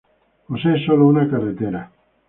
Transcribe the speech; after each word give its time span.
Posee 0.47 0.83
solo 0.83 1.05
una 1.05 1.29
carretera. 1.29 1.91